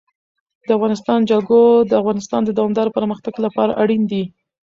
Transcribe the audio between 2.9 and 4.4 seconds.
پرمختګ لپاره اړین دي.